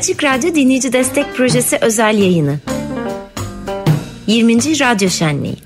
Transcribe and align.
Açık 0.00 0.24
Radyo 0.24 0.54
Dinleyici 0.54 0.92
Destek 0.92 1.36
Projesi 1.36 1.78
özel 1.80 2.18
yayını. 2.18 2.58
20. 4.26 4.56
Radyo 4.80 5.08
Şenliği. 5.08 5.56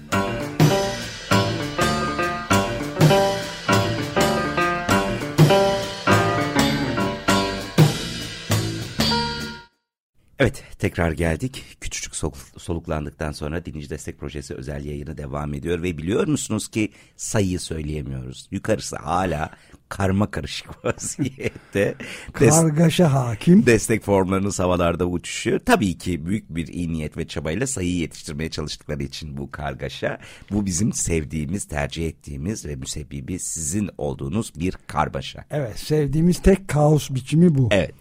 Evet 10.39 10.65
tekrar 10.79 11.13
geldik. 11.13 11.65
Küçücük 11.81 12.17
soluklandıktan 12.57 13.33
sonra 13.33 13.65
Dinleyici 13.65 13.91
Destek 13.91 14.19
Projesi 14.19 14.55
özel 14.55 14.85
yayını 14.85 15.19
devam 15.19 15.55
ediyor 15.55 15.83
ve 15.83 15.99
biliyor 15.99 16.27
musunuz 16.27 16.69
ki 16.69 16.93
sayıyı 17.17 17.61
söyleyemiyoruz. 17.61 18.49
Yukarısı 18.51 18.97
hala 18.97 19.51
karma 19.89 20.31
karışık 20.31 20.85
vaziyette. 20.85 21.95
Kargaşa 22.33 23.13
hakim. 23.13 23.67
Destek 23.67 24.05
formlarınız 24.05 24.61
havalarda 24.61 25.07
uçuşuyor. 25.07 25.61
Tabii 25.67 25.99
ki 25.99 26.27
büyük 26.27 26.55
bir 26.55 26.67
iyi 26.67 26.93
niyet 26.93 27.17
ve 27.17 27.27
çabayla 27.27 27.67
sayıyı 27.67 27.97
yetiştirmeye 27.97 28.51
çalıştıkları 28.51 29.03
için 29.03 29.37
bu 29.37 29.51
kargaşa. 29.51 30.19
Bu 30.51 30.67
bizim 30.67 30.93
sevdiğimiz, 30.93 31.65
tercih 31.65 32.09
ettiğimiz 32.09 32.67
ve 32.67 32.77
müsebbibi 32.77 33.39
sizin 33.39 33.91
olduğunuz 33.99 34.53
bir 34.57 34.73
karmaşa. 34.87 35.45
Evet 35.51 35.79
sevdiğimiz 35.79 36.43
tek 36.43 36.69
kaos 36.69 37.11
biçimi 37.11 37.55
bu. 37.55 37.69
Evet. 37.73 37.95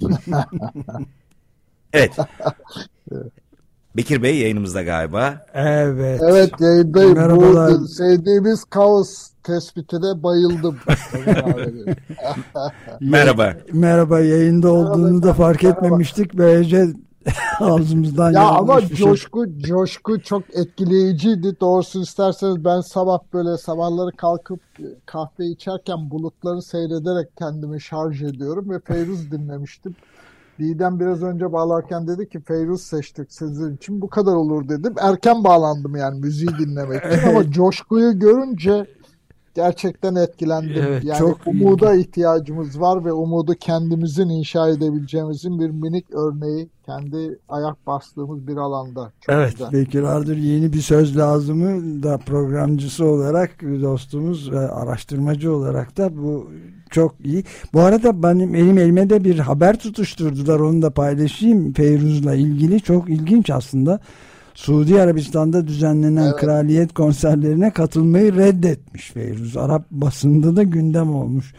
Evet. 1.92 2.16
Bekir 3.96 4.22
Bey 4.22 4.38
yayınımızda 4.38 4.82
galiba. 4.82 5.46
Evet. 5.54 6.20
Evet 6.24 6.50
yayındayım. 6.60 7.14
Merhabalar. 7.14 7.72
Bu 7.80 7.88
sevdiğimiz 7.88 8.64
kaos 8.64 9.30
tespitine 9.42 10.22
bayıldım. 10.22 10.76
Merhaba. 13.00 13.54
Merhaba 13.72 14.20
yayında 14.20 14.72
olduğunu 14.72 15.04
Merhaba. 15.06 15.22
da 15.26 15.34
fark 15.34 15.62
Merhaba. 15.62 15.86
etmemiştik. 15.86 16.34
Böylece 16.34 16.86
ağzımızdan 17.60 18.32
Ya 18.32 18.48
ama 18.48 18.80
şey. 18.80 18.96
coşku 18.96 19.44
şey. 19.44 19.58
coşku 19.60 20.20
çok 20.20 20.42
etkileyiciydi. 20.54 21.60
Doğrusu 21.60 22.02
isterseniz 22.02 22.64
ben 22.64 22.80
sabah 22.80 23.18
böyle 23.32 23.58
sabahları 23.58 24.16
kalkıp 24.16 24.60
kahve 25.06 25.46
içerken 25.46 26.10
bulutları 26.10 26.62
seyrederek 26.62 27.28
kendimi 27.38 27.80
şarj 27.80 28.22
ediyorum 28.22 28.70
ve 28.70 28.80
Feyruz 28.80 29.30
dinlemiştim. 29.30 29.94
Didem 30.60 31.00
biraz 31.00 31.22
önce 31.22 31.52
bağlarken 31.52 32.06
dedi 32.06 32.28
ki 32.28 32.40
Feyruz 32.40 32.82
seçtik 32.82 33.32
sizin 33.32 33.76
için 33.76 34.00
bu 34.00 34.08
kadar 34.08 34.34
olur 34.34 34.68
dedim. 34.68 34.94
Erken 35.00 35.44
bağlandım 35.44 35.96
yani 35.96 36.20
müziği 36.20 36.50
dinlemek 36.58 37.04
için 37.04 37.28
ama 37.28 37.50
coşkuyu 37.50 38.18
görünce 38.18 38.86
gerçekten 39.54 40.14
etkilendim. 40.14 40.84
Evet, 40.88 41.04
yani 41.04 41.18
çok 41.18 41.46
umuda 41.46 41.94
iyi. 41.94 42.00
ihtiyacımız 42.00 42.80
var 42.80 43.04
ve 43.04 43.12
umudu 43.12 43.54
kendimizin 43.54 44.28
inşa 44.28 44.68
edebileceğimizin 44.68 45.60
bir 45.60 45.70
minik 45.70 46.14
örneği 46.14 46.68
kendi 46.86 47.38
ayak 47.48 47.86
bastığımız 47.86 48.46
bir 48.46 48.56
alanda. 48.56 49.12
Çok 49.20 49.34
evet 49.34 49.52
güzel. 49.52 49.72
Bekir 49.72 50.02
Ardır 50.02 50.36
yeni 50.36 50.72
bir 50.72 50.80
söz 50.80 51.16
lazımı 51.16 52.02
da 52.02 52.18
programcısı 52.18 53.04
olarak 53.04 53.62
dostumuz 53.62 54.52
ve 54.52 54.58
araştırmacı 54.58 55.54
olarak 55.54 55.96
da 55.96 56.16
bu 56.16 56.50
çok 56.90 57.14
iyi. 57.24 57.44
Bu 57.72 57.80
arada 57.80 58.22
benim 58.22 58.54
elim 58.54 58.78
elime 58.78 59.10
de 59.10 59.24
bir 59.24 59.38
haber 59.38 59.78
tutuşturdular 59.78 60.60
onu 60.60 60.82
da 60.82 60.90
paylaşayım 60.90 61.72
Feyruz'la 61.72 62.34
ilgili 62.34 62.80
çok 62.80 63.10
ilginç 63.10 63.50
aslında. 63.50 64.00
Suudi 64.54 65.00
Arabistan'da 65.00 65.66
düzenlenen 65.66 66.26
evet. 66.26 66.36
kraliyet 66.36 66.94
konserlerine 66.94 67.70
katılmayı 67.70 68.36
reddetmiş 68.36 69.10
Feyruz. 69.10 69.56
Arap 69.56 69.90
basında 69.90 70.56
da 70.56 70.62
gündem 70.62 71.14
olmuş. 71.14 71.54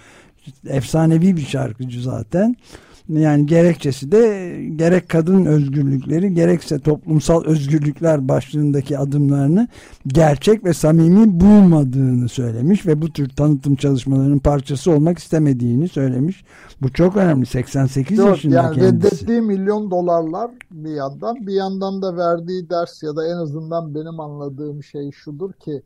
Efsanevi 0.67 1.37
bir 1.37 1.45
şarkıcı 1.45 2.01
zaten. 2.01 2.55
Yani 3.09 3.45
gerekçesi 3.45 4.11
de 4.11 4.55
gerek 4.75 5.09
kadın 5.09 5.45
özgürlükleri 5.45 6.33
gerekse 6.33 6.79
toplumsal 6.79 7.43
özgürlükler 7.45 8.27
başlığındaki 8.27 8.97
adımlarını 8.97 9.67
gerçek 10.07 10.65
ve 10.65 10.73
samimi 10.73 11.39
bulmadığını 11.39 12.29
söylemiş 12.29 12.85
ve 12.85 13.01
bu 13.01 13.13
tür 13.13 13.29
tanıtım 13.29 13.75
çalışmalarının 13.75 14.39
parçası 14.39 14.91
olmak 14.91 15.19
istemediğini 15.19 15.87
söylemiş. 15.87 16.43
Bu 16.81 16.93
çok 16.93 17.17
önemli. 17.17 17.45
88 17.45 18.17
Yok, 18.17 18.29
yaşında 18.29 18.55
yani 18.55 18.75
kendisi. 18.75 19.07
Reddettiği 19.07 19.41
milyon 19.41 19.91
dolarlar 19.91 20.51
bir 20.71 20.95
yandan 20.95 21.47
bir 21.47 21.53
yandan 21.53 22.01
da 22.01 22.17
verdiği 22.17 22.69
ders 22.69 23.03
ya 23.03 23.15
da 23.15 23.27
en 23.27 23.37
azından 23.37 23.95
benim 23.95 24.19
anladığım 24.19 24.83
şey 24.83 25.11
şudur 25.11 25.53
ki 25.53 25.83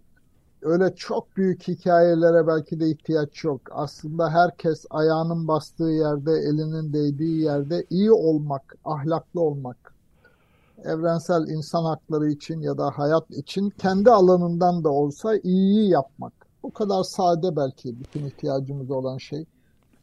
öyle 0.66 0.96
çok 0.96 1.38
büyük 1.38 1.68
hikayelere 1.68 2.48
belki 2.48 2.80
de 2.80 2.90
ihtiyaç 2.90 3.44
yok. 3.44 3.62
Aslında 3.72 4.30
herkes 4.30 4.86
ayağının 4.90 5.48
bastığı 5.48 5.84
yerde, 5.84 6.31
elinin 6.31 6.94
değdiği 6.94 7.42
yerde 7.42 7.86
iyi 7.90 8.12
olmak, 8.12 8.76
ahlaklı 8.86 9.42
olmak, 9.42 9.94
evrensel 10.84 11.48
insan 11.48 11.84
hakları 11.84 12.30
için 12.30 12.62
ya 12.62 12.78
da 12.78 12.92
hayat 12.92 13.31
için 13.31 13.70
kendi 13.70 14.12
alanından 14.12 14.84
da 14.84 14.90
olsa 14.90 15.38
iyiyi 15.38 15.90
yapmak. 15.90 16.34
Bu 16.64 16.74
kadar 16.74 17.03
sade 17.03 17.56
belki 17.56 18.00
bütün 18.00 18.26
ihtiyacımız 18.26 18.92
olan 18.92 19.18
şey 19.18 19.46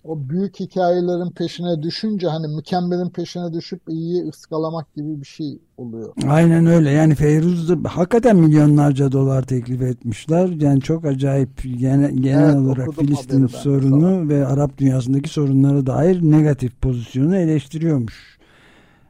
o 0.04 0.28
büyük 0.28 0.60
hikayelerin 0.60 1.30
peşine 1.30 1.82
düşünce 1.82 2.28
hani 2.28 2.48
mükemmelin 2.48 3.10
peşine 3.10 3.52
düşüp 3.52 3.80
iyiyi 3.88 4.28
ıskalamak 4.28 4.94
gibi 4.94 5.20
bir 5.20 5.26
şey 5.26 5.58
oluyor. 5.76 6.14
Aynen 6.28 6.66
öyle. 6.66 6.90
Yani 6.90 7.14
Feyruz 7.14 7.68
da 7.68 7.88
hakikaten 7.96 8.36
milyonlarca 8.36 9.12
dolar 9.12 9.42
teklif 9.42 9.82
etmişler. 9.82 10.48
Yani 10.48 10.80
çok 10.80 11.04
acayip 11.04 11.62
genel, 11.78 12.10
genel 12.10 12.44
evet, 12.44 12.56
olarak 12.56 12.94
Filistin 12.94 13.46
sorunu 13.46 14.28
ve 14.28 14.46
Arap 14.46 14.78
dünyasındaki 14.78 15.28
sorunlara 15.28 15.86
dair 15.86 16.22
negatif 16.22 16.80
pozisyonu 16.80 17.36
eleştiriyormuş. 17.36 18.38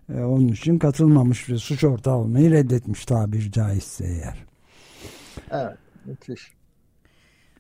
Ee, 0.09 0.23
onun 0.23 0.49
için 0.49 0.79
katılmamış 0.79 1.49
ve 1.49 1.59
suç 1.59 1.85
ortağı 1.85 2.17
olmayı 2.17 2.51
reddetmiş 2.51 3.05
tabiri 3.05 3.53
caizse 3.53 4.05
eğer. 4.05 4.45
Evet, 5.51 5.79
müthiş. 6.05 6.62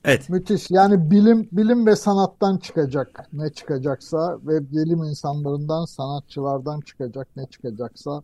Evet. 0.04 0.28
Müthiş. 0.28 0.70
Yani 0.70 1.10
bilim 1.10 1.48
bilim 1.52 1.86
ve 1.86 1.96
sanattan 1.96 2.58
çıkacak 2.58 3.28
ne 3.32 3.50
çıkacaksa 3.52 4.38
ve 4.46 4.70
bilim 4.72 5.04
insanlarından, 5.04 5.84
sanatçılardan 5.84 6.80
çıkacak 6.80 7.28
ne 7.36 7.46
çıkacaksa 7.46 8.22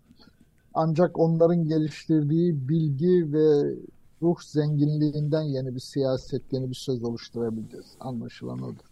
ancak 0.75 1.19
onların 1.19 1.69
geliştirdiği 1.69 2.69
bilgi 2.69 3.33
ve 3.33 3.75
ruh 4.22 4.41
zenginliğinden 4.43 5.43
yeni 5.43 5.75
bir 5.75 5.81
siyaset, 5.81 6.53
yeni 6.53 6.71
bir 6.71 6.75
söz 6.75 7.05
oluşturabileceğiz. 7.05 7.87
Anlaşılan 8.00 8.62
odur. 8.62 8.88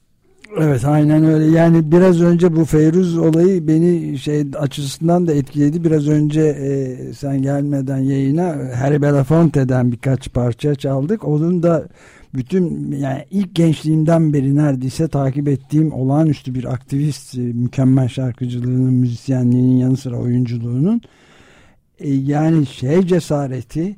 Evet 0.59 0.85
aynen 0.85 1.25
öyle. 1.25 1.45
Yani 1.45 1.93
biraz 1.93 2.23
önce 2.23 2.57
bu 2.57 2.65
Feyruz 2.65 3.19
olayı 3.19 3.69
beni 3.69 4.19
şey 4.19 4.45
açısından 4.59 5.27
da 5.27 5.35
etkiledi. 5.35 5.85
Biraz 5.85 6.09
önce 6.09 6.41
e, 6.41 6.97
sen 7.13 7.43
gelmeden 7.43 7.99
yayına 7.99 8.57
Harry 8.81 9.03
Belafonte'den 9.03 9.93
birkaç 9.93 10.33
parça 10.33 10.75
çaldık. 10.75 11.25
Onun 11.25 11.63
da 11.63 11.89
bütün 12.35 12.93
yani 12.93 13.25
ilk 13.31 13.55
gençliğimden 13.55 14.33
beri 14.33 14.57
neredeyse 14.57 15.09
takip 15.09 15.49
ettiğim 15.49 15.93
olağanüstü 15.93 16.55
bir 16.55 16.65
aktivist, 16.65 17.39
e, 17.39 17.41
mükemmel 17.41 18.09
şarkıcılığının, 18.09 18.95
müzisyenliğinin 18.95 19.77
yanı 19.77 19.97
sıra 19.97 20.17
oyunculuğunun 20.17 21.01
e, 21.99 22.11
yani 22.15 22.67
şey 22.67 23.07
cesareti 23.07 23.97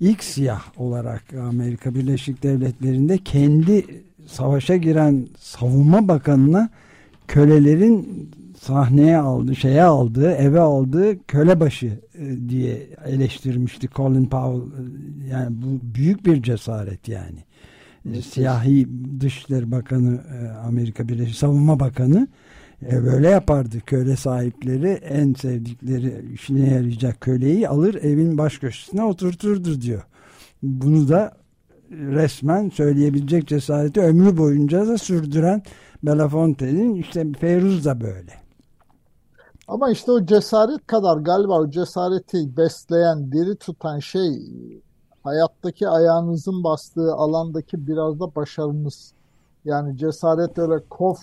ilk 0.00 0.24
siyah 0.24 0.62
olarak 0.76 1.34
Amerika 1.34 1.94
Birleşik 1.94 2.42
Devletleri'nde 2.42 3.18
kendi 3.18 3.84
savaşa 4.26 4.76
giren 4.76 5.26
savunma 5.38 6.08
bakanına 6.08 6.70
kölelerin 7.28 8.30
sahneye 8.60 9.16
aldı, 9.16 9.56
şeye 9.56 9.82
aldığı, 9.82 10.32
eve 10.32 10.60
aldığı 10.60 11.26
kölebaşı 11.26 12.00
e, 12.18 12.48
diye 12.48 12.86
eleştirmişti 13.06 13.88
Colin 13.88 14.26
Powell. 14.26 14.82
Yani 15.30 15.56
bu 15.62 15.94
büyük 15.94 16.26
bir 16.26 16.42
cesaret 16.42 17.08
yani. 17.08 17.44
Evet. 18.08 18.24
Siyahi 18.24 18.88
Dışişleri 19.20 19.70
Bakanı 19.70 20.20
e, 20.40 20.48
Amerika 20.48 21.08
Birleşik 21.08 21.36
Savunma 21.36 21.80
Bakanı 21.80 22.28
e, 22.90 23.04
böyle 23.04 23.28
yapardı. 23.28 23.80
Köle 23.86 24.16
sahipleri 24.16 24.88
en 24.88 25.32
sevdikleri 25.34 26.24
işine 26.34 26.70
yarayacak 26.70 27.20
köleyi 27.20 27.68
alır 27.68 27.94
evin 27.94 28.38
baş 28.38 28.58
köşesine 28.58 29.02
oturturdu 29.02 29.80
diyor. 29.80 30.02
Bunu 30.62 31.08
da 31.08 31.39
resmen 31.90 32.68
söyleyebilecek 32.68 33.48
cesareti 33.48 34.00
ömrü 34.00 34.36
boyunca 34.36 34.86
da 34.86 34.98
sürdüren 34.98 35.62
Belafonte'nin 36.02 36.94
işte 36.94 37.32
Feyruz 37.40 37.84
da 37.84 38.00
böyle. 38.00 38.32
Ama 39.68 39.90
işte 39.90 40.12
o 40.12 40.26
cesaret 40.26 40.86
kadar 40.86 41.16
galiba 41.16 41.60
o 41.60 41.70
cesareti 41.70 42.56
besleyen, 42.56 43.32
diri 43.32 43.56
tutan 43.56 43.98
şey 43.98 44.42
hayattaki 45.24 45.88
ayağınızın 45.88 46.64
bastığı 46.64 47.14
alandaki 47.14 47.86
biraz 47.86 48.20
da 48.20 48.34
başarınız. 48.34 49.12
Yani 49.64 49.96
cesaret 49.96 50.58
öyle 50.58 50.84
kof 50.90 51.22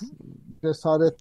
cesaret 0.62 1.16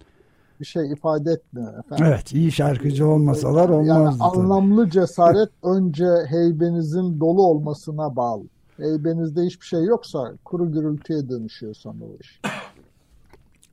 bir 0.60 0.64
şey 0.64 0.92
ifade 0.92 1.32
etmiyor 1.32 1.78
efendim. 1.78 2.06
Evet 2.08 2.32
iyi 2.32 2.52
şarkıcı 2.52 3.08
olmasalar 3.08 3.68
olmazdı. 3.68 3.88
Yani 3.88 4.16
anlamlı 4.20 4.90
cesaret 4.90 5.50
önce 5.62 6.08
heybenizin 6.28 7.20
dolu 7.20 7.42
olmasına 7.42 8.16
bağlı. 8.16 8.44
Heybenizde 8.76 9.42
hiçbir 9.42 9.66
şey 9.66 9.84
yoksa 9.84 10.32
kuru 10.44 10.72
gürültüye 10.72 11.28
dönüşüyor 11.28 11.74
sonra 11.74 12.04
o 12.04 12.16
iş. 12.20 12.40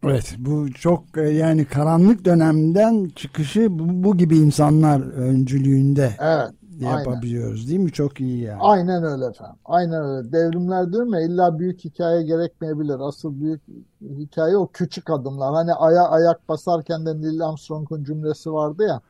Evet 0.03 0.35
bu 0.38 0.71
çok 0.71 1.17
e, 1.17 1.21
yani 1.21 1.65
karanlık 1.65 2.25
dönemden 2.25 3.11
çıkışı 3.15 3.79
bu, 3.79 4.03
bu 4.03 4.17
gibi 4.17 4.38
insanlar 4.38 5.01
öncülüğünde 5.01 6.15
evet, 6.19 6.50
yapabiliyoruz 6.79 7.59
aynen. 7.59 7.69
değil 7.69 7.79
mi? 7.79 7.91
Çok 7.91 8.19
iyi 8.19 8.41
yani. 8.41 8.61
Aynen 8.61 9.03
öyle 9.03 9.25
efendim. 9.25 9.55
Aynen 9.65 10.05
öyle. 10.05 10.31
Devrimler 10.31 10.94
diyorum 10.94 11.13
ya 11.13 11.21
illa 11.21 11.59
büyük 11.59 11.85
hikaye 11.85 12.23
gerekmeyebilir. 12.23 12.99
Asıl 12.99 13.41
büyük 13.41 13.61
hikaye 14.01 14.57
o 14.57 14.67
küçük 14.67 15.09
adımlar. 15.09 15.53
Hani 15.53 15.73
aya 15.73 16.03
ayak 16.03 16.49
basarken 16.49 17.06
de 17.06 17.21
Neil 17.21 17.41
Armstrong'un 17.41 18.03
cümlesi 18.03 18.53
vardı 18.53 18.83
ya. 18.83 19.01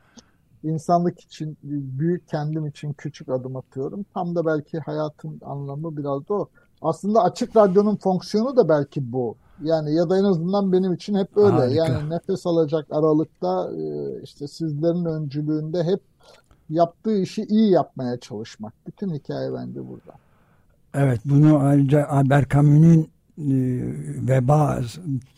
İnsanlık 0.64 1.20
için 1.20 1.58
büyük 1.62 2.28
kendim 2.28 2.66
için 2.66 2.92
küçük 2.92 3.28
adım 3.28 3.56
atıyorum. 3.56 4.06
Tam 4.14 4.34
da 4.34 4.46
belki 4.46 4.78
hayatın 4.78 5.40
anlamı 5.44 5.96
biraz 5.96 6.28
da 6.28 6.34
o. 6.34 6.48
Aslında 6.82 7.22
açık 7.22 7.56
radyonun 7.56 7.96
fonksiyonu 7.96 8.56
da 8.56 8.68
belki 8.68 9.12
bu. 9.12 9.36
Yani 9.62 9.94
ya 9.94 10.10
da 10.10 10.18
en 10.18 10.24
azından 10.24 10.72
benim 10.72 10.92
için 10.92 11.14
hep 11.14 11.36
öyle. 11.36 11.56
Harika. 11.56 11.74
Yani 11.74 12.10
nefes 12.10 12.46
alacak 12.46 12.86
aralıkta 12.90 13.70
e, 13.78 13.82
işte 14.22 14.48
sizlerin 14.48 15.04
öncülüğünde 15.04 15.84
hep 15.84 16.00
yaptığı 16.70 17.16
işi 17.16 17.42
iyi 17.44 17.70
yapmaya 17.70 18.20
çalışmak. 18.20 18.72
Bütün 18.86 19.14
hikaye 19.14 19.52
bence 19.52 19.88
burada. 19.88 20.12
Evet 20.94 21.20
bunu 21.24 21.58
ayrıca 21.58 22.06
Albert 22.06 22.50
Camus'un 22.50 23.08
veba 23.38 24.80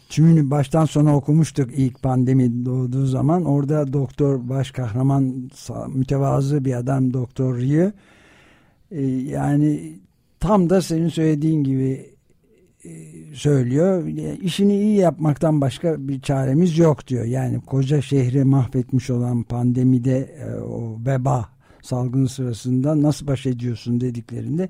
tümünü 0.09 0.51
baştan 0.51 0.85
sona 0.85 1.17
okumuştuk 1.17 1.71
ilk 1.77 2.03
pandemi 2.03 2.65
doğduğu 2.65 3.07
zaman. 3.07 3.45
Orada 3.45 3.93
doktor 3.93 4.49
baş 4.49 4.71
kahraman 4.71 5.51
mütevazı 5.89 6.65
bir 6.65 6.75
adam 6.75 7.13
doktor 7.13 7.59
Rie. 7.59 7.93
E, 8.91 9.03
yani 9.07 9.99
tam 10.41 10.71
da 10.71 10.83
senin 10.83 11.09
söylediğin 11.09 11.65
gibi 11.65 12.11
e, 12.85 12.91
söylüyor. 13.35 14.07
İşini 14.43 14.81
iyi 14.81 14.97
yapmaktan 14.97 15.61
başka 15.61 16.09
bir 16.09 16.21
çaremiz 16.21 16.79
yok 16.79 17.09
diyor. 17.09 17.25
Yani 17.25 17.61
koca 17.61 18.03
şehri 18.03 18.45
mahvetmiş 18.45 19.11
olan 19.11 19.43
pandemide 19.43 20.19
e, 20.19 20.61
o 20.61 20.99
veba 21.07 21.56
salgını 21.87 22.29
sırasında 22.29 23.03
nasıl 23.03 23.27
baş 23.27 23.47
ediyorsun 23.47 24.01
dediklerinde 24.01 24.69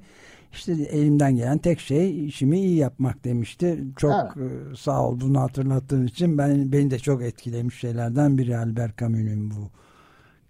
işte 0.52 0.72
elimden 0.72 1.36
gelen 1.36 1.58
tek 1.58 1.80
şey 1.80 2.26
işimi 2.26 2.58
iyi 2.58 2.76
yapmak 2.76 3.24
demişti. 3.24 3.84
Çok 3.96 4.12
evet. 4.36 4.72
E, 4.72 4.76
sağ 4.76 5.08
ol 5.08 5.20
bunu 5.20 5.40
hatırlattığın 5.40 6.06
için 6.06 6.38
ben 6.38 6.72
beni 6.72 6.90
de 6.90 6.98
çok 6.98 7.22
etkilemiş 7.22 7.80
şeylerden 7.80 8.38
biri 8.38 8.58
Albert 8.58 8.98
Camus'un 8.98 9.50
bu 9.50 9.70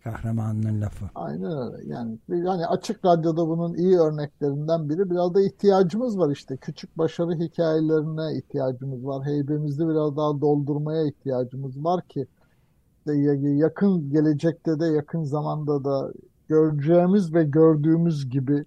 kahramanının 0.05 0.81
lafı. 0.81 1.05
Aynen 1.15 1.59
öyle. 1.59 1.89
Yani 1.93 2.19
yani 2.29 2.67
açık 2.67 3.05
radyoda 3.05 3.49
bunun 3.49 3.75
iyi 3.75 3.99
örneklerinden 3.99 4.89
biri. 4.89 5.11
Biraz 5.11 5.35
da 5.35 5.43
ihtiyacımız 5.43 6.19
var 6.19 6.31
işte. 6.31 6.57
Küçük 6.57 6.99
başarı 6.99 7.35
hikayelerine 7.35 8.39
ihtiyacımız 8.39 9.07
var. 9.07 9.27
Heybemizi 9.27 9.89
biraz 9.89 10.17
daha 10.17 10.41
doldurmaya 10.41 11.07
ihtiyacımız 11.07 11.85
var 11.85 12.09
ki 12.09 12.27
yakın 13.07 14.11
gelecekte 14.11 14.81
de 14.81 14.87
yakın 14.87 15.25
zamanda 15.25 15.85
da 15.85 16.13
göreceğimiz 16.49 17.35
ve 17.35 17.45
gördüğümüz 17.45 18.31
gibi 18.31 18.65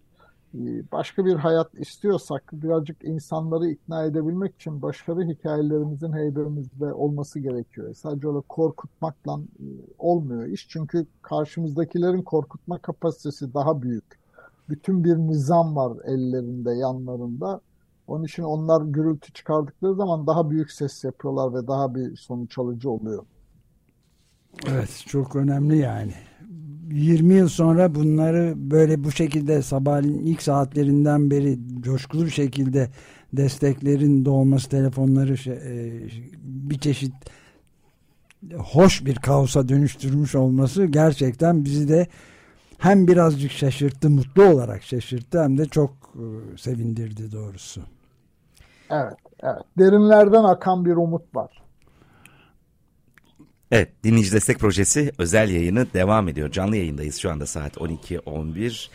ee, 0.56 0.92
başka 0.92 1.26
bir 1.26 1.36
hayat 1.36 1.74
istiyorsak 1.80 2.44
birazcık 2.54 3.04
insanları 3.04 3.68
ikna 3.68 4.04
edebilmek 4.04 4.56
için 4.56 4.81
başarı 4.81 5.24
hikayelerimizin 5.24 6.14
heybemizde 6.14 6.94
olması 6.94 7.40
gerekiyor. 7.40 7.94
Sadece 7.94 8.28
öyle 8.28 8.42
korkutmakla 8.50 9.40
e, 9.60 9.66
olmuyor 9.98 10.48
iş. 10.48 10.68
Çünkü 10.70 11.06
karşımızdakilerin 11.22 12.22
korkutma 12.22 12.78
kapasitesi 12.78 13.54
daha 13.54 13.82
büyük. 13.82 14.20
Bütün 14.70 15.04
bir 15.04 15.16
nizam 15.16 15.75
var 15.75 15.98
ellerinde, 16.06 16.72
yanlarında. 16.72 17.62
Onun 18.08 18.24
için 18.24 18.44
onlar 18.44 18.82
gürültü 18.82 19.34
çıkardıkları 19.34 19.96
zaman 19.96 20.28
daha 20.28 20.50
büyük 20.50 20.72
ses 20.72 21.04
yapıyorlar 21.04 21.54
ve 21.54 21.68
daha 21.68 21.96
bir 21.96 22.16
sonuç 22.16 22.58
alıcı 22.58 22.90
oluyor. 22.90 23.25
Evet, 24.68 25.04
çok 25.08 25.36
önemli 25.36 25.78
yani. 25.78 26.14
20 26.91 27.33
yıl 27.33 27.47
sonra 27.47 27.95
bunları 27.95 28.53
böyle 28.56 29.03
bu 29.03 29.12
şekilde 29.12 29.62
sabahleyin 29.62 30.25
ilk 30.25 30.41
saatlerinden 30.41 31.31
beri 31.31 31.59
coşkulu 31.81 32.25
bir 32.25 32.31
şekilde 32.31 32.89
desteklerin 33.33 34.25
doğması 34.25 34.69
telefonları 34.69 35.38
şey, 35.38 35.53
e, 35.53 36.01
bir 36.44 36.80
çeşit 36.80 37.13
hoş 38.57 39.06
bir 39.06 39.15
kaosa 39.15 39.69
dönüştürmüş 39.69 40.36
olması 40.36 40.86
gerçekten 40.86 41.65
bizi 41.65 41.89
de 41.89 42.07
hem 42.77 43.07
birazcık 43.07 43.51
şaşırttı, 43.51 44.09
mutlu 44.09 44.44
olarak 44.44 44.83
şaşırttı 44.83 45.44
hem 45.44 45.57
de 45.57 45.65
çok 45.65 45.91
e, 46.15 46.57
sevindirdi 46.57 47.31
doğrusu. 47.31 47.81
Evet, 48.89 49.18
evet. 49.44 49.62
Derinlerden 49.80 50.44
akan 50.44 50.86
bir 50.86 50.95
umut 50.95 51.36
var. 51.36 51.59
Evet, 53.71 54.04
Dinleyici 54.04 54.31
Destek 54.31 54.60
Projesi 54.60 55.12
özel 55.18 55.50
yayını 55.50 55.94
devam 55.94 56.27
ediyor. 56.27 56.51
Canlı 56.51 56.77
yayındayız 56.77 57.18
şu 57.18 57.31
anda 57.31 57.45
saat 57.45 57.77
12.11. 57.77 58.89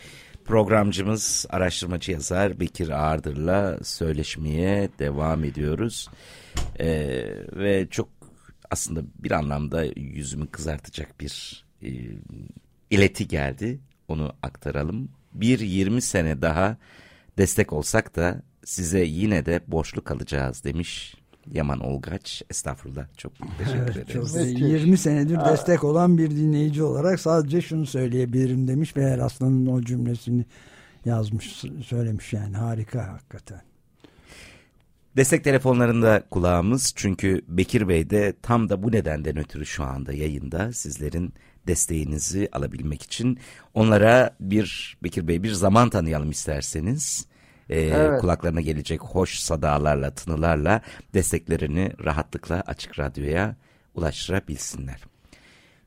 Programcımız 0.45 1.47
araştırmacı 1.51 2.13
yazar 2.13 2.61
Bekir 2.61 2.89
Ağırdır'la 2.89 3.79
söyleşmeye 3.85 4.89
devam 4.99 5.45
ediyoruz. 5.45 6.09
Ee, 6.81 7.25
ve 7.53 7.87
çok 7.91 8.09
aslında 8.71 9.03
bir 9.19 9.31
anlamda 9.31 9.85
yüzümü 9.97 10.47
kızartacak 10.47 11.21
bir 11.21 11.65
e, 11.83 11.89
ileti 12.91 13.29
geldi. 13.29 13.81
Onu 14.09 14.33
aktaralım. 14.43 15.09
Bir 15.33 15.61
20 15.61 16.03
sene 16.03 16.43
daha 16.43 16.77
destek 17.39 17.73
olsak 17.73 18.17
da 18.17 18.43
size 18.65 19.05
yine 19.05 19.47
de 19.47 19.61
borçlu 19.67 20.05
kalacağız 20.05 20.65
demiş 20.65 21.15
Yaman 21.53 21.81
Olgaç. 21.81 22.43
Estağfurullah. 22.51 23.07
Çok 23.17 23.33
teşekkür 23.59 23.79
evet, 23.79 23.97
ederiz. 23.97 24.33
Çok 24.33 24.61
20 24.61 24.97
senedir 24.97 25.37
Aa. 25.37 25.53
destek 25.53 25.85
olan 25.85 26.19
bir 26.19 26.31
dinleyici 26.31 26.83
olarak 26.83 27.21
sadece 27.21 27.61
şunu 27.61 27.87
söyleyebilirim 27.87 28.69
demiş 28.69 28.97
ve 28.97 29.23
Aslan'ın 29.23 29.67
o 29.67 29.83
cümlesini 29.83 30.45
yazmış, 31.05 31.65
söylemiş 31.87 32.33
yani. 32.33 32.57
Harika 32.57 33.13
hakikaten. 33.13 33.61
Destek 35.17 35.45
telefonlarında 35.45 36.23
kulağımız 36.31 36.93
çünkü 36.97 37.43
Bekir 37.49 37.89
Bey 37.89 38.11
de 38.11 38.35
tam 38.43 38.69
da 38.69 38.83
bu 38.83 38.93
nedenden 38.93 39.37
ötürü 39.37 39.67
şu 39.67 39.85
anda 39.85 40.13
yayında 40.13 40.73
sizlerin 40.73 41.33
desteğinizi 41.67 42.49
alabilmek 42.53 43.03
için 43.03 43.39
onlara 43.75 44.37
bir 44.41 44.99
Bekir 45.03 45.29
Bey 45.29 45.43
bir 45.43 45.53
zaman 45.53 45.91
tanıyalım 45.91 46.31
isterseniz 46.31 47.27
e, 47.71 47.81
evet. 47.81 48.21
kulaklarına 48.21 48.61
gelecek 48.61 49.01
hoş 49.03 49.39
sadalarla, 49.39 50.11
tınılarla 50.11 50.81
desteklerini 51.15 51.93
rahatlıkla 52.05 52.63
Açık 52.67 52.99
Radyo'ya 52.99 53.57
ulaştırabilsinler. 53.95 55.05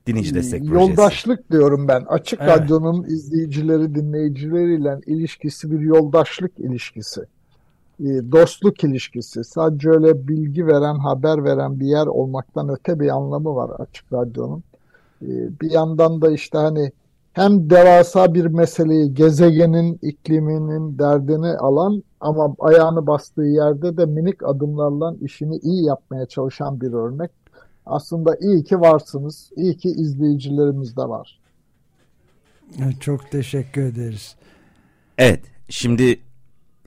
Dinleyici 0.06 0.34
Destek 0.34 0.66
Projesi. 0.66 0.90
Yoldaşlık 0.90 1.50
diyorum 1.50 1.88
ben. 1.88 2.04
Açık 2.08 2.40
evet. 2.42 2.50
Radyo'nun 2.50 3.04
izleyicileri, 3.04 3.94
dinleyicileriyle 3.94 5.00
ilişkisi 5.06 5.70
bir 5.70 5.80
yoldaşlık 5.80 6.58
ilişkisi. 6.58 7.20
E, 8.00 8.06
dostluk 8.32 8.84
ilişkisi. 8.84 9.44
Sadece 9.44 9.90
öyle 9.90 10.28
bilgi 10.28 10.66
veren, 10.66 10.98
haber 10.98 11.44
veren 11.44 11.80
bir 11.80 11.86
yer 11.86 12.06
olmaktan 12.06 12.68
öte 12.68 13.00
bir 13.00 13.08
anlamı 13.08 13.54
var 13.54 13.70
Açık 13.80 14.12
Radyo'nun. 14.12 14.62
E, 15.22 15.28
bir 15.60 15.70
yandan 15.70 16.22
da 16.22 16.30
işte 16.30 16.58
hani 16.58 16.92
hem 17.38 17.70
devasa 17.70 18.34
bir 18.34 18.46
meseleyi 18.46 19.14
gezegenin 19.14 19.98
ikliminin 20.02 20.98
derdini 20.98 21.46
alan 21.46 22.02
ama 22.20 22.54
ayağını 22.58 23.06
bastığı 23.06 23.42
yerde 23.42 23.96
de 23.96 24.06
minik 24.06 24.42
adımlarla 24.42 25.14
işini 25.20 25.56
iyi 25.56 25.84
yapmaya 25.84 26.26
çalışan 26.26 26.80
bir 26.80 26.92
örnek. 26.92 27.30
Aslında 27.86 28.36
iyi 28.40 28.64
ki 28.64 28.80
varsınız. 28.80 29.50
İyi 29.56 29.76
ki 29.76 29.88
izleyicilerimiz 29.88 30.96
de 30.96 31.02
var. 31.02 31.40
Çok 33.00 33.30
teşekkür 33.30 33.82
ederiz. 33.82 34.36
Evet, 35.18 35.40
şimdi 35.68 36.20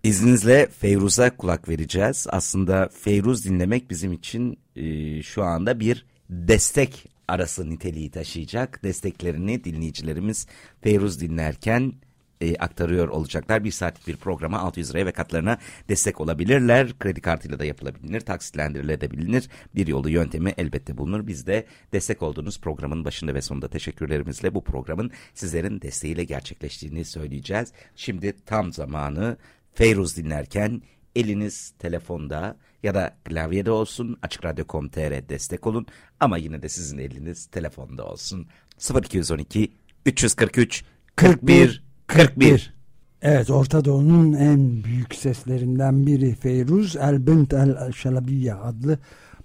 izninizle 0.04 0.68
Feyruz'a 0.68 1.38
kulak 1.38 1.70
vereceğiz. 1.70 2.28
Aslında 2.30 2.90
Feyruz 2.92 3.46
dinlemek 3.46 3.90
bizim 3.90 4.14
için 4.14 4.58
e, 4.76 5.22
şu 5.22 5.44
anda 5.44 5.80
bir 5.80 6.06
destek 6.30 7.10
arası 7.32 7.70
niteliği 7.70 8.12
taşıyacak. 8.12 8.84
Desteklerini 8.84 9.64
dinleyicilerimiz 9.64 10.48
Feyruz 10.82 11.22
dinlerken 11.22 11.94
e, 12.42 12.56
aktarıyor 12.56 13.08
olacaklar. 13.08 13.64
Bir 13.64 13.72
saatlik 13.72 14.08
bir 14.08 14.16
programa 14.16 14.60
600 14.60 14.90
liraya 14.90 15.06
ve 15.06 15.12
katlarına 15.12 15.58
destek 15.90 16.22
olabilirler. 16.22 17.00
Kredi 17.00 17.22
kartıyla 17.22 17.60
da 17.60 17.66
yapılabilir, 17.66 18.22
taksitlendirilebilir. 18.22 19.50
Bir 19.76 19.88
yolu 19.88 20.10
yöntemi 20.10 20.54
elbette 20.58 20.98
bulunur. 20.98 21.28
Biz 21.28 21.48
de 21.48 21.66
destek 21.94 22.22
olduğunuz 22.24 22.62
programın 22.62 23.06
başında 23.06 23.36
ve 23.36 23.42
sonunda 23.42 23.68
teşekkürlerimizle 23.68 24.54
bu 24.56 24.64
programın 24.64 25.12
sizlerin 25.34 25.82
desteğiyle 25.82 26.24
gerçekleştiğini 26.24 27.06
söyleyeceğiz. 27.06 27.74
Şimdi 27.96 28.36
tam 28.46 28.74
zamanı 28.74 29.38
Feyruz 29.74 30.18
dinlerken 30.18 30.82
eliniz 31.16 31.74
telefonda 31.80 32.58
ya 32.84 32.96
da 32.96 33.18
klavyede 33.24 33.72
olsun 33.72 34.18
Açık 34.22 34.46
Radyo.com.tr 34.46 35.30
destek 35.30 35.68
olun. 35.68 35.86
Ama 36.20 36.38
yine 36.38 36.62
de 36.62 36.70
sizin 36.70 36.98
eliniz 36.98 37.46
telefonda 37.46 38.06
olsun. 38.06 38.48
0212 38.96 39.72
343 40.06 40.84
41 41.16 41.84
41 42.08 42.74
Evet 43.22 43.50
Orta 43.50 43.86
Doğu'nun 43.86 44.34
en 44.34 44.84
büyük 44.84 45.16
seslerinden 45.16 46.06
biri 46.06 46.36
Feyruz 46.36 46.96
El 46.96 47.28
Bint 47.28 47.54
El 47.54 47.92
Şalabiye 47.92 48.54
adlı 48.54 48.98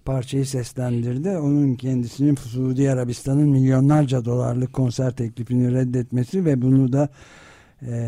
parçayı 0.04 0.46
seslendirdi. 0.46 1.28
Onun 1.28 1.74
kendisinin 1.74 2.36
Suudi 2.36 2.90
Arabistan'ın 2.90 3.48
milyonlarca 3.48 4.24
dolarlık 4.24 4.72
konser 4.72 5.10
teklifini 5.10 5.72
reddetmesi 5.72 6.44
ve 6.44 6.62
bunu 6.62 6.92
da 6.92 7.08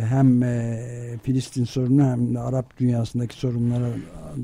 hem 0.08 0.42
e, 0.42 0.84
Filistin 1.22 1.64
sorunu 1.64 2.04
hem 2.04 2.34
de 2.34 2.38
Arap 2.38 2.78
dünyasındaki 2.78 3.34
sorunlara 3.34 3.90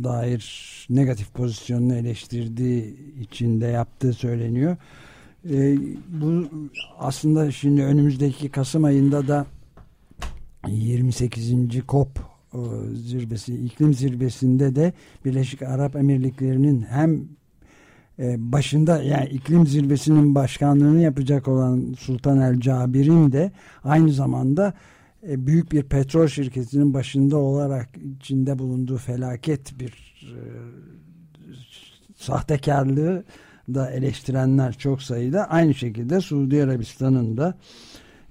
dair 0.05 0.45
negatif 0.91 1.35
pozisyonunu 1.35 1.95
eleştirdiği 1.95 2.97
için 3.21 3.61
de 3.61 3.67
yaptığı 3.67 4.13
söyleniyor. 4.13 4.77
E, 5.51 5.77
bu 6.09 6.49
aslında 6.99 7.51
şimdi 7.51 7.83
önümüzdeki 7.83 8.49
Kasım 8.49 8.85
ayında 8.85 9.29
da 9.29 9.47
28. 10.69 11.53
COP 11.89 12.19
e, 12.55 12.59
zirvesi, 12.95 13.55
iklim 13.55 13.95
zirvesinde 13.95 14.77
de 14.77 14.93
Birleşik 15.25 15.63
Arap 15.63 15.97
Emirlikleri'nin 15.97 16.83
hem 16.83 17.29
e, 18.19 18.53
başında 18.53 19.03
yani 19.03 19.29
iklim 19.29 19.67
zirvesinin 19.67 20.35
başkanlığını 20.35 21.01
yapacak 21.01 21.49
olan 21.49 21.95
Sultan 21.99 22.41
El 22.41 22.61
Cabir'in 22.61 23.33
de 23.33 23.53
aynı 23.85 24.13
zamanda 24.13 24.75
büyük 25.27 25.73
bir 25.73 25.83
petrol 25.83 26.27
şirketinin 26.27 26.95
başında 26.95 27.37
olarak 27.37 27.89
içinde 28.21 28.59
bulunduğu 28.59 28.97
felaket 28.97 29.81
bir 29.81 29.91
e, 30.23 30.39
sahtekarlığı 32.17 33.25
da 33.75 33.91
eleştirenler 33.91 34.73
çok 34.73 35.03
sayıda. 35.03 35.51
Aynı 35.51 35.75
şekilde 35.75 36.21
Suudi 36.21 36.65
Arabistan'ın 36.65 37.37
da 37.37 37.55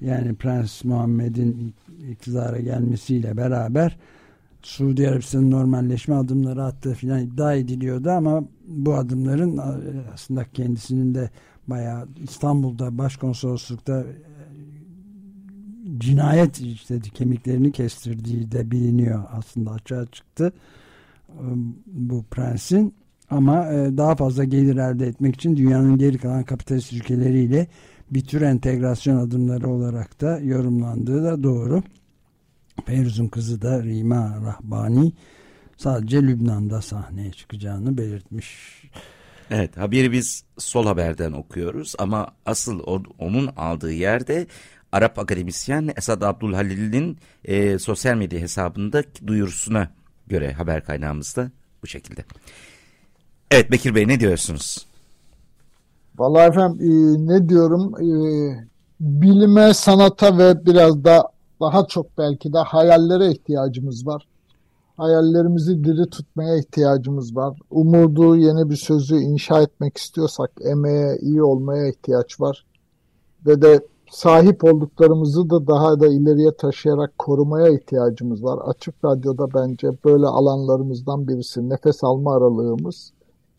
yani 0.02 0.36
Prens 0.36 0.84
Muhammed'in 0.84 1.74
iktidara 2.12 2.60
gelmesiyle 2.60 3.38
beraber 3.38 3.98
Suudi 4.62 5.10
Arabistan'ın 5.10 5.52
normalleşme 5.52 6.16
adımları 6.16 6.64
attığı 6.64 6.94
filan 6.94 7.20
iddia 7.20 7.54
ediliyordu 7.54 8.10
ama 8.10 8.44
bu 8.68 8.96
adımların 8.96 9.60
aslında 10.14 10.46
kendisinin 10.54 11.16
de 11.16 11.30
bayağı 11.68 12.08
İstanbul'da 12.24 12.98
başkonsoloslukta 12.98 14.04
cinayet 15.98 16.60
işte 16.60 17.00
kemiklerini 17.00 17.72
kestirdiği 17.72 18.52
de 18.52 18.72
biliniyor 18.72 19.24
aslında 19.32 19.72
açığa 19.72 20.06
çıktı 20.06 20.54
bu 21.86 22.24
prensin 22.24 22.96
ama 23.30 23.66
daha 23.72 24.16
fazla 24.16 24.44
gelir 24.44 24.78
elde 24.78 25.08
etmek 25.08 25.36
için 25.36 25.58
dünyanın 25.58 25.98
geri 25.98 26.18
kalan 26.18 26.44
kapitalist 26.44 26.94
ülkeleriyle 26.94 27.68
bir 28.12 28.26
tür 28.26 28.42
entegrasyon 28.42 29.18
adımları 29.18 29.70
olarak 29.70 30.22
da 30.22 30.40
yorumlandığı 30.40 31.24
da 31.24 31.44
doğru. 31.44 31.84
Peyruz'un 32.86 33.28
kızı 33.28 33.62
da 33.62 33.84
Rima 33.84 34.42
Rahbani 34.46 35.14
sadece 35.78 36.24
Lübnan'da 36.24 36.82
sahneye 36.82 37.32
çıkacağını 37.32 37.98
belirtmiş. 37.98 38.82
Evet 39.52 39.78
haberi 39.78 40.12
biz 40.12 40.44
sol 40.58 40.86
haberden 40.86 41.32
okuyoruz 41.32 41.94
ama 42.00 42.32
asıl 42.46 42.80
onun 43.20 43.48
aldığı 43.48 43.94
yerde 43.94 44.48
Arap 44.94 45.20
akademisyen 45.20 45.92
Esad 45.98 46.22
Abdülhalil'in 46.22 47.18
e, 47.46 47.80
sosyal 47.80 48.16
medya 48.16 48.40
hesabında 48.40 49.04
duyurusuna 49.28 49.88
göre 50.28 50.54
haber 50.54 50.84
kaynağımızda 50.84 51.52
bu 51.84 51.88
şekilde. 51.88 52.26
Evet 53.52 53.72
Bekir 53.72 53.96
Bey 53.96 54.08
ne 54.08 54.20
diyorsunuz? 54.20 54.86
Vallahi 56.18 56.50
efendim 56.50 56.80
e, 56.82 56.92
ne 57.34 57.50
diyorum 57.50 57.94
e, 58.02 58.08
bilime, 59.00 59.74
sanata 59.74 60.38
ve 60.38 60.66
biraz 60.66 61.04
da 61.04 61.24
daha 61.62 61.88
çok 61.88 62.18
belki 62.18 62.54
de 62.54 62.58
hayallere 62.58 63.32
ihtiyacımız 63.32 64.08
var. 64.08 64.28
Hayallerimizi 64.98 65.84
diri 65.84 66.10
tutmaya 66.10 66.58
ihtiyacımız 66.58 67.36
var. 67.36 67.60
Umudu, 67.70 68.36
yeni 68.38 68.70
bir 68.70 68.76
sözü 68.76 69.16
inşa 69.16 69.62
etmek 69.62 69.98
istiyorsak 69.98 70.52
emeğe, 70.62 71.18
iyi 71.22 71.44
olmaya 71.44 71.90
ihtiyaç 71.90 72.42
var. 72.42 72.66
Ve 73.46 73.62
de 73.62 73.80
sahip 74.14 74.64
olduklarımızı 74.64 75.50
da 75.50 75.68
daha 75.68 76.00
da 76.00 76.08
ileriye 76.08 76.52
taşıyarak 76.52 77.18
korumaya 77.18 77.70
ihtiyacımız 77.70 78.44
var. 78.44 78.60
Açık 78.66 78.96
Radyo'da 79.06 79.54
bence 79.54 79.90
böyle 80.06 80.26
alanlarımızdan 80.26 81.28
birisi 81.28 81.70
nefes 81.70 82.04
alma 82.04 82.36
aralığımız. 82.36 83.12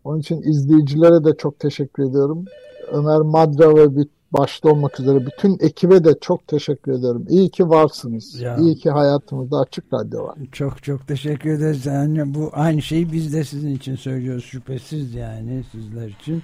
Onun 0.04 0.20
için 0.20 0.42
izleyicilere 0.42 1.24
de 1.24 1.36
çok 1.36 1.58
teşekkür 1.58 2.10
ediyorum. 2.10 2.44
Ömer 2.92 3.20
Madra 3.20 3.74
ve 3.74 3.96
bir 3.96 4.08
başta 4.32 4.68
olmak 4.68 5.00
üzere 5.00 5.26
bütün 5.26 5.58
ekibe 5.60 6.04
de 6.04 6.14
çok 6.20 6.48
teşekkür 6.48 6.92
ederim. 6.92 7.26
İyi 7.28 7.48
ki 7.50 7.68
varsınız. 7.68 8.40
Ya. 8.40 8.56
İyi 8.56 8.76
ki 8.76 8.90
hayatımızda 8.90 9.58
Açık 9.58 9.84
Radyo 9.92 10.24
var. 10.24 10.38
Çok 10.52 10.82
çok 10.82 11.08
teşekkür 11.08 11.50
ederiz. 11.50 11.86
Yani 11.86 12.34
bu 12.34 12.50
aynı 12.52 12.82
şeyi 12.82 13.12
biz 13.12 13.32
de 13.32 13.44
sizin 13.44 13.74
için 13.74 13.96
söylüyoruz 13.96 14.44
şüphesiz 14.44 15.14
yani 15.14 15.64
sizler 15.72 16.08
için. 16.08 16.42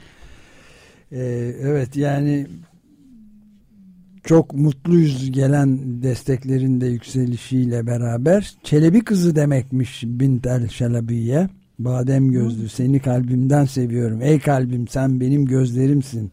Ee, 1.12 1.55
evet 1.61 1.97
yani 1.97 2.47
çok 4.25 4.55
mutluyuz 4.55 5.33
gelen 5.33 6.03
desteklerin 6.03 6.81
de 6.81 6.87
yükselişiyle 6.87 7.87
beraber. 7.87 8.55
Çelebi 8.62 9.00
kızı 9.00 9.37
demekmiş 9.37 10.03
Bintel 10.07 10.69
Şelabi'ye. 10.69 11.49
Badem 11.79 12.31
gözlü 12.31 12.69
seni 12.69 13.00
kalbimden 13.00 13.65
seviyorum. 13.65 14.23
Ey 14.23 14.39
kalbim 14.39 14.89
sen 14.89 15.21
benim 15.21 15.47
gözlerimsin 15.47 16.33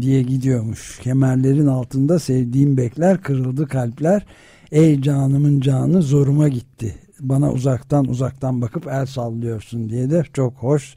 diye 0.00 0.22
gidiyormuş. 0.22 0.98
Kemerlerin 1.02 1.66
altında 1.66 2.18
sevdiğim 2.18 2.76
bekler 2.76 3.20
kırıldı 3.20 3.66
kalpler. 3.66 4.26
Ey 4.72 5.02
canımın 5.02 5.60
canı 5.60 6.02
zoruma 6.02 6.48
gitti. 6.48 6.94
Bana 7.20 7.52
uzaktan 7.52 8.04
uzaktan 8.04 8.62
bakıp 8.62 8.86
el 8.86 9.06
sallıyorsun 9.06 9.88
diye 9.88 10.10
de 10.10 10.24
çok 10.32 10.54
hoş 10.54 10.96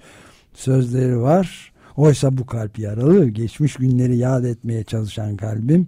sözleri 0.53 1.21
var. 1.21 1.74
Oysa 1.97 2.37
bu 2.37 2.45
kalp 2.45 2.79
yaralı. 2.79 3.27
Geçmiş 3.29 3.75
günleri 3.75 4.17
yad 4.17 4.43
etmeye 4.43 4.83
çalışan 4.83 5.37
kalbim. 5.37 5.87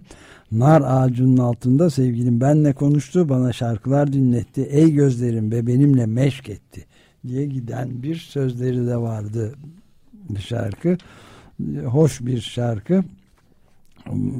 Nar 0.52 0.82
ağacının 0.86 1.36
altında 1.36 1.90
sevgilim 1.90 2.40
benle 2.40 2.72
konuştu. 2.72 3.28
Bana 3.28 3.52
şarkılar 3.52 4.12
dinletti. 4.12 4.62
Ey 4.62 4.92
gözlerim 4.92 5.50
ve 5.50 5.66
benimle 5.66 6.06
meşk 6.06 6.48
etti 6.48 6.84
diye 7.26 7.46
giden 7.46 8.02
bir 8.02 8.16
sözleri 8.16 8.86
de 8.86 8.96
vardı 8.96 9.54
şarkı. 10.38 10.96
Hoş 11.84 12.20
bir 12.20 12.40
şarkı. 12.40 13.04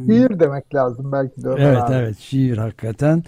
Şiir 0.06 0.40
demek 0.40 0.74
lazım 0.74 1.12
belki 1.12 1.44
de. 1.44 1.48
Evet 1.58 1.82
abi. 1.82 1.94
evet 1.94 2.18
şiir 2.18 2.58
hakikaten. 2.58 3.24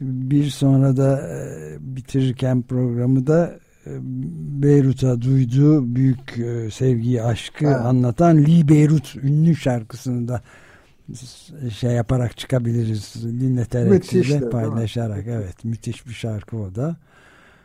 Bir 0.00 0.44
sonra 0.44 0.96
da 0.96 1.20
e, 1.28 1.76
bitirirken 1.80 2.62
programı 2.62 3.26
da 3.26 3.54
Beyrut'a 4.62 5.22
duyduğu 5.22 5.94
büyük 5.94 6.38
e, 6.38 6.70
sevgiyi, 6.70 7.22
aşkı 7.22 7.64
evet. 7.64 7.76
anlatan 7.76 8.38
Lee 8.38 8.68
Beyrut 8.68 9.16
ünlü 9.16 9.56
şarkısını 9.56 10.28
da 10.28 10.42
şey 11.78 11.90
yaparak 11.90 12.36
çıkabiliriz. 12.36 13.14
Dinleterek 13.24 13.90
müthiş 13.90 14.26
size 14.26 14.50
paylaşarak. 14.50 15.26
Evet 15.26 15.64
müthiş 15.64 16.06
bir 16.06 16.12
şarkı 16.12 16.56
o 16.56 16.74
da. 16.74 16.96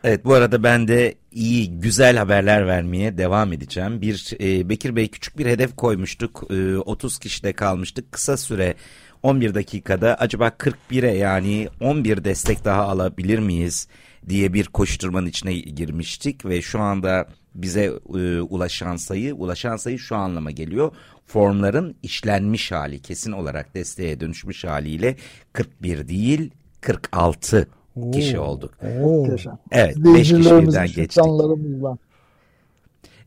Evet 0.03 0.25
bu 0.25 0.33
arada 0.33 0.63
ben 0.63 0.87
de 0.87 1.15
iyi 1.31 1.79
güzel 1.79 2.17
haberler 2.17 2.67
vermeye 2.67 3.17
devam 3.17 3.53
edeceğim. 3.53 4.01
Bir 4.01 4.33
e, 4.39 4.69
Bekir 4.69 4.95
Bey 4.95 5.07
küçük 5.07 5.37
bir 5.37 5.45
hedef 5.45 5.75
koymuştuk. 5.75 6.43
E, 6.49 6.77
30 6.77 7.19
kişide 7.19 7.53
kalmıştık. 7.53 8.11
Kısa 8.11 8.37
süre 8.37 8.75
11 9.23 9.55
dakikada 9.55 10.15
acaba 10.15 10.47
41'e 10.47 11.17
yani 11.17 11.69
11 11.81 12.23
destek 12.23 12.65
daha 12.65 12.81
alabilir 12.81 13.39
miyiz 13.39 13.87
diye 14.29 14.53
bir 14.53 14.65
koşturmanın 14.65 15.27
içine 15.27 15.53
girmiştik 15.53 16.45
ve 16.45 16.61
şu 16.61 16.79
anda 16.79 17.27
bize 17.55 17.83
e, 18.15 18.41
ulaşan 18.41 18.95
sayı 18.95 19.35
ulaşan 19.35 19.75
sayı 19.75 19.99
şu 19.99 20.15
anlama 20.15 20.51
geliyor. 20.51 20.91
Formların 21.25 21.95
işlenmiş 22.03 22.71
hali 22.71 23.01
kesin 23.01 23.31
olarak 23.31 23.75
desteğe 23.75 24.19
dönüşmüş 24.19 24.63
haliyle 24.63 25.15
41 25.53 26.07
değil 26.07 26.51
46 26.81 27.67
Oo. 27.95 28.11
kişi 28.11 28.39
olduk. 28.39 28.73
Oo. 29.01 29.27
Evet 29.71 29.97
5 29.97 30.27
kişi 30.29 30.39
birden 30.39 30.87
geçtik. 30.87 31.23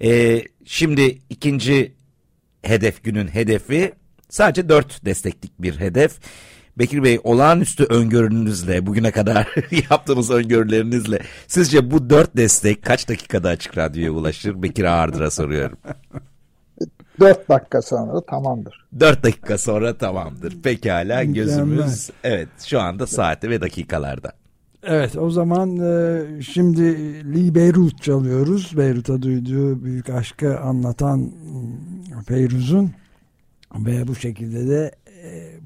Ee, 0.02 0.42
şimdi 0.64 1.18
ikinci 1.30 1.94
hedef 2.62 3.04
günün 3.04 3.28
hedefi 3.28 3.92
sadece 4.28 4.68
4 4.68 5.04
desteklik 5.04 5.62
bir 5.62 5.80
hedef. 5.80 6.18
Bekir 6.78 7.02
Bey 7.02 7.20
olağanüstü 7.24 7.84
öngörünüzle 7.84 8.86
bugüne 8.86 9.10
kadar 9.10 9.54
yaptığınız 9.90 10.30
öngörülerinizle 10.30 11.18
sizce 11.46 11.90
bu 11.90 12.10
dört 12.10 12.36
destek 12.36 12.82
kaç 12.82 13.08
dakikada 13.08 13.48
açık 13.48 13.78
radyoya 13.78 14.10
ulaşır? 14.10 14.62
Bekir 14.62 14.84
Ağırdır'a 14.84 15.30
soruyorum. 15.30 15.78
Dört 17.20 17.48
dakika 17.48 17.82
sonra 17.82 18.20
tamamdır. 18.20 18.86
Dört 19.00 19.22
dakika 19.22 19.58
sonra 19.58 19.98
tamamdır. 19.98 20.62
Pekala 20.62 21.24
gözümüz 21.24 22.10
evet 22.24 22.48
şu 22.66 22.80
anda 22.80 23.06
saati 23.06 23.50
ve 23.50 23.60
dakikalarda. 23.60 24.32
Evet 24.82 25.16
o 25.16 25.30
zaman 25.30 25.76
e, 25.76 26.42
şimdi 26.42 26.82
Lee 27.34 27.54
Beyrut 27.54 28.02
çalıyoruz. 28.02 28.76
Beyrut'a 28.76 29.22
duyduğu 29.22 29.84
büyük 29.84 30.10
aşkı 30.10 30.60
anlatan 30.60 31.32
Feyruz'un 32.26 32.90
ve 33.74 34.08
bu 34.08 34.14
şekilde 34.14 34.68
de 34.68 34.90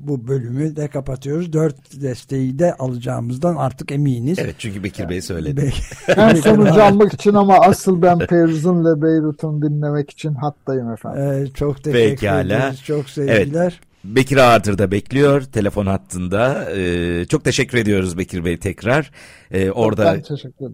bu 0.00 0.28
bölümü 0.28 0.76
de 0.76 0.88
kapatıyoruz. 0.88 1.52
Dört 1.52 2.02
desteği 2.02 2.58
de 2.58 2.74
alacağımızdan 2.74 3.56
artık 3.56 3.92
eminiz. 3.92 4.38
Evet 4.38 4.54
çünkü 4.58 4.84
Bekir 4.84 5.08
Bey 5.08 5.22
söyledi. 5.22 5.72
En 6.16 6.34
sonucu 6.34 6.82
almak 6.82 7.14
için 7.14 7.34
ama 7.34 7.58
asıl 7.60 8.02
ben 8.02 8.18
Feyruz'un 8.18 8.82
ile 8.82 9.02
Beyrut'un 9.02 9.62
dinlemek 9.62 10.10
için 10.10 10.34
hattayım 10.34 10.92
efendim. 10.92 11.22
Ee, 11.22 11.46
çok 11.54 11.84
teşekkür 11.84 12.10
Pekala. 12.10 12.58
ederiz. 12.58 12.82
Çok 12.84 13.10
sevgiler. 13.10 13.80
Bekir 14.04 14.36
Ağırtır 14.36 14.90
bekliyor 14.90 15.42
telefon 15.42 15.86
hattında. 15.86 16.70
Ee, 16.76 17.24
çok 17.28 17.44
teşekkür 17.44 17.78
ediyoruz 17.78 18.18
Bekir 18.18 18.44
Bey 18.44 18.58
tekrar. 18.58 19.10
Ee, 19.50 19.70
orada 19.70 20.04
ben 20.04 20.22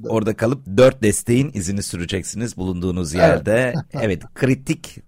orada 0.08 0.36
kalıp 0.36 0.60
dört 0.76 1.02
desteğin 1.02 1.50
izini 1.54 1.82
süreceksiniz 1.82 2.56
bulunduğunuz 2.56 3.14
yerde. 3.14 3.74
evet 4.00 4.22
kritik 4.34 5.05